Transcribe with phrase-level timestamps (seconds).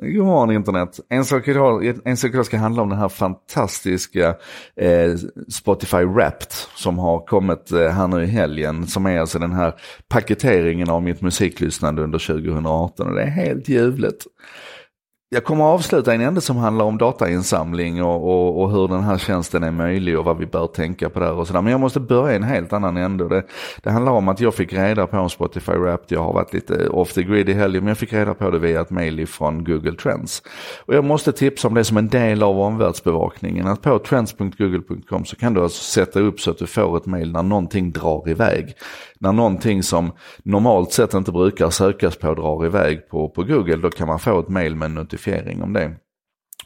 [0.00, 1.00] God morgon internet.
[1.08, 4.28] En sak idag, en sak idag ska handla om den här fantastiska
[4.76, 5.14] eh,
[5.48, 8.86] Spotify Wrapped som har kommit eh, här nu i helgen.
[8.86, 9.74] Som är alltså den här
[10.08, 14.26] paketeringen av mitt musiklyssnande under 2018 och det är helt ljuvligt.
[15.28, 19.02] Jag kommer att avsluta en ände som handlar om datainsamling och, och, och, hur den
[19.02, 21.62] här tjänsten är möjlig och vad vi bör tänka på där och sådär.
[21.62, 23.28] Men jag måste börja i en helt annan ände.
[23.28, 23.42] Det,
[23.82, 26.12] det handlar om att jag fick reda på om Spotify Wrapped.
[26.16, 28.58] Jag har varit lite off the grid i helgen men jag fick reda på det
[28.58, 30.42] via ett mail från Google Trends.
[30.86, 33.66] Och jag måste tipsa om det som en del av omvärldsbevakningen.
[33.66, 37.32] Att på trends.google.com så kan du alltså sätta upp så att du får ett mail
[37.32, 38.76] när någonting drar iväg
[39.24, 43.90] när någonting som normalt sett inte brukar sökas på drar iväg på, på Google, då
[43.90, 45.92] kan man få ett mail med en notifiering om det.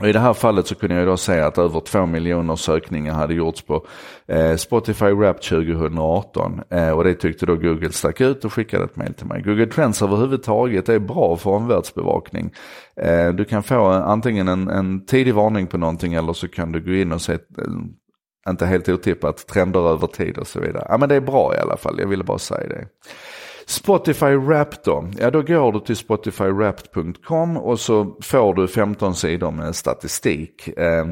[0.00, 3.14] Och I det här fallet så kunde jag då säga att över 2 miljoner sökningar
[3.14, 3.86] hade gjorts på
[4.26, 6.60] eh, Spotify Wrapped 2018.
[6.70, 9.42] Eh, och det tyckte då Google stack ut och skickade ett mail till mig.
[9.42, 12.52] Google Trends överhuvudtaget är bra för omvärldsbevakning.
[12.96, 16.72] Eh, du kan få eh, antingen en, en tidig varning på någonting eller så kan
[16.72, 17.38] du gå in och se eh,
[18.48, 20.86] inte helt otippat, trender över tid och så vidare.
[20.88, 22.86] Ja men det är bra i alla fall, jag ville bara säga det.
[23.68, 25.08] Spotify Wrapped då?
[25.18, 30.68] Ja då går du till spotifywrapped.com och så får du 15 sidor med statistik.
[30.78, 31.06] Eh,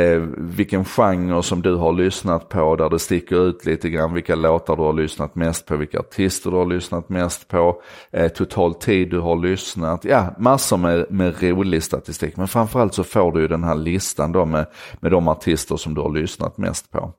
[0.00, 4.14] eh, vilken genre som du har lyssnat på där det sticker ut lite grann.
[4.14, 7.82] Vilka låtar du har lyssnat mest på, vilka artister du har lyssnat mest på.
[8.12, 10.04] Eh, total tid du har lyssnat.
[10.04, 12.36] Ja, massor med, med rolig statistik.
[12.36, 14.66] Men framförallt så får du ju den här listan då med,
[15.00, 17.12] med de artister som du har lyssnat mest på.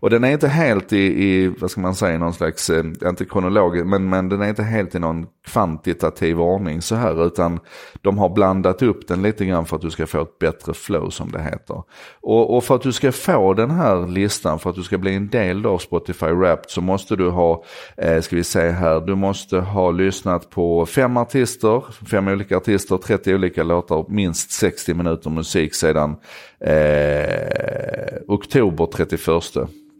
[0.00, 3.24] Och den är inte helt i, i vad ska man säga, någon slags, eh, inte
[3.24, 7.60] kronologisk, men, men men den är inte helt i någon kvantitativ ordning så här utan
[8.00, 11.10] de har blandat upp den lite grann för att du ska få ett bättre flow
[11.10, 11.82] som det heter.
[12.20, 15.14] Och, och för att du ska få den här listan, för att du ska bli
[15.14, 17.64] en del av Spotify Wrapped så måste du ha,
[17.96, 22.96] eh, ska vi säga här, du måste ha lyssnat på fem artister, fem olika artister,
[22.96, 26.16] 30 olika låtar, minst 60 minuter musik sedan
[26.60, 29.20] eh, oktober 31,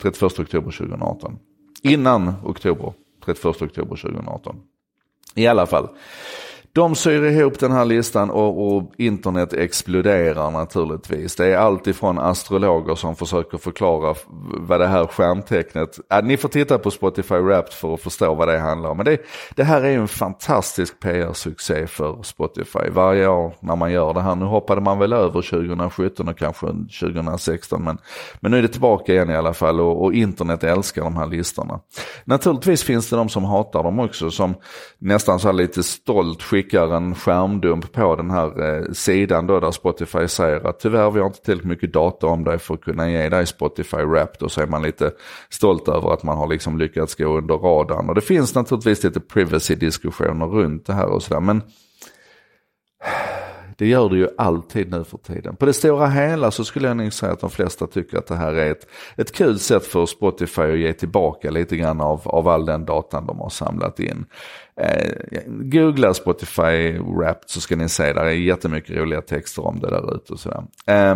[0.03, 1.39] 31 oktober 2018.
[1.83, 2.92] Innan oktober
[3.24, 4.62] 31 oktober 2018.
[5.34, 5.90] I alla fall.
[6.74, 11.36] De syr ihop den här listan och, och, internet exploderar naturligtvis.
[11.36, 16.78] Det är alltifrån astrologer som försöker förklara vad det här skärmtecknet, äh, ni får titta
[16.78, 18.96] på Spotify Wrapped för att förstå vad det handlar om.
[18.96, 19.18] Men det,
[19.55, 22.89] det här är ju en fantastisk PR-succé för Spotify.
[22.90, 26.66] Varje år när man gör det här, nu hoppade man väl över 2017 och kanske
[26.66, 27.98] 2016 men,
[28.40, 31.27] men nu är det tillbaka igen i alla fall och, och internet älskar de här
[31.27, 31.80] listorna.
[32.24, 34.54] Naturligtvis finns det de som hatar dem också som
[34.98, 39.70] nästan så här lite stolt skickar en skärmdump på den här eh, sidan då där
[39.70, 43.11] Spotify säger att tyvärr vi har inte tillräckligt mycket data om dig för att kunna
[43.11, 45.12] ge dig Spotify Wrapped och så är man lite
[45.51, 48.08] stolt över att man har liksom lyckats gå under radarn.
[48.08, 51.62] Och det finns naturligtvis lite privacy-diskussioner runt det här och sådär men
[53.83, 55.57] det gör det ju alltid nu för tiden.
[55.57, 58.37] På det stora hela så skulle jag nog säga att de flesta tycker att det
[58.37, 62.48] här är ett, ett kul sätt för Spotify att ge tillbaka lite grann av, av
[62.48, 64.25] all den datan de har samlat in.
[64.77, 65.13] Eh,
[65.47, 70.14] googla Spotify Wrapped så ska ni se, där är jättemycket roliga texter om det där
[70.14, 70.64] ute och sådär.
[70.87, 71.14] Eh,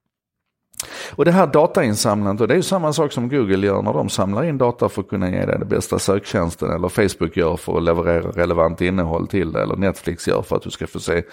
[1.15, 4.09] Och det här datainsamlandet, och det är ju samma sak som Google gör när de
[4.09, 7.77] samlar in data för att kunna ge dig den bästa söktjänsten, eller Facebook gör för
[7.77, 11.23] att leverera relevant innehåll till dig, eller Netflix gör för att du ska få se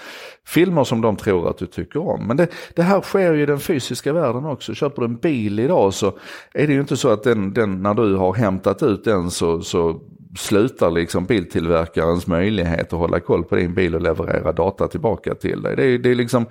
[0.46, 2.26] filmer som de tror att du tycker om.
[2.26, 4.74] Men det, det här sker ju i den fysiska världen också.
[4.74, 6.06] Köper du en bil idag så
[6.54, 9.60] är det ju inte så att den, den när du har hämtat ut den så,
[9.60, 10.00] så
[10.36, 15.62] slutar liksom biltillverkarens möjlighet att hålla koll på din bil och leverera data tillbaka till
[15.62, 15.76] dig.
[15.76, 16.46] Det är, det är, liksom,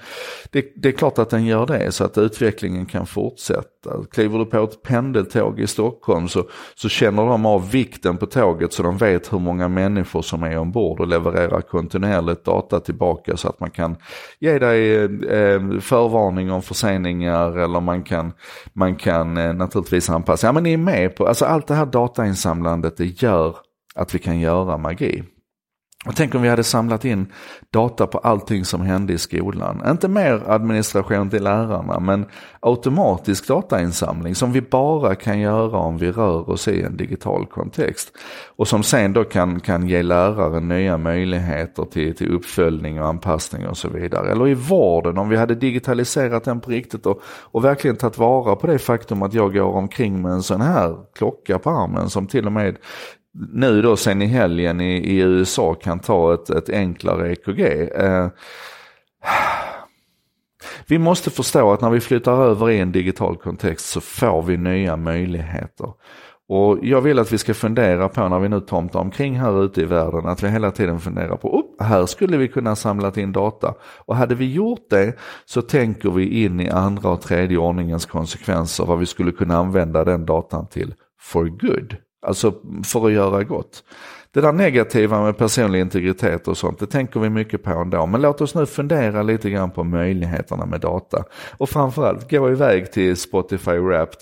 [0.51, 3.91] det, det, är klart att den gör det så att utvecklingen kan fortsätta.
[4.11, 6.45] Kliver du på ett pendeltåg i Stockholm så,
[6.75, 10.57] så känner de av vikten på tåget så de vet hur många människor som är
[10.57, 13.95] ombord och levererar kontinuerligt data tillbaka så att man kan
[14.39, 18.33] ge dig eh, förvarning om förseningar eller man kan,
[18.73, 20.47] man kan eh, naturligtvis anpassa.
[20.47, 23.55] Ja men ni är med på, alltså allt det här datainsamlandet det gör
[23.95, 25.23] att vi kan göra magi.
[26.05, 27.27] Och tänk om vi hade samlat in
[27.71, 29.81] data på allting som hände i skolan.
[29.89, 32.25] Inte mer administration till lärarna men
[32.59, 38.11] automatisk datainsamling som vi bara kan göra om vi rör oss i en digital kontext.
[38.55, 43.67] Och som sen då kan, kan ge läraren nya möjligheter till, till uppföljning och anpassning
[43.67, 44.31] och så vidare.
[44.31, 48.55] Eller i vården om vi hade digitaliserat den på riktigt och, och verkligen tagit vara
[48.55, 52.27] på det faktum att jag går omkring med en sån här klocka på armen som
[52.27, 52.77] till och med
[53.33, 57.61] nu då sen i helgen i, i USA kan ta ett, ett enklare EKG.
[57.95, 58.27] Eh,
[60.87, 64.57] vi måste förstå att när vi flyttar över i en digital kontext så får vi
[64.57, 65.93] nya möjligheter.
[66.49, 69.81] Och jag vill att vi ska fundera på när vi nu tomtar omkring här ute
[69.81, 73.31] i världen, att vi hela tiden funderar på, oh, här skulle vi kunna samla in
[73.31, 73.73] data.
[74.05, 78.85] Och hade vi gjort det så tänker vi in i andra och tredje ordningens konsekvenser,
[78.85, 81.95] vad vi skulle kunna använda den datan till for good.
[82.23, 82.53] Alltså
[82.83, 83.83] för att göra gott.
[84.33, 88.05] Det där negativa med personlig integritet och sånt, det tänker vi mycket på ändå.
[88.05, 91.23] Men låt oss nu fundera lite grann på möjligheterna med data.
[91.57, 94.19] Och framförallt gå iväg till Spotify Wrapped,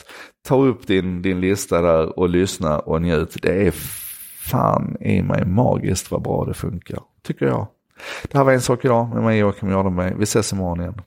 [0.48, 3.38] ta upp din, din lista där och lyssna och njut.
[3.42, 3.72] Det är
[4.52, 7.68] fan i mig magiskt vad bra det funkar, tycker jag.
[8.24, 10.14] Det här var en sak idag med mig Joakim Jardenberg.
[10.18, 11.02] Vi ses imorgon igen.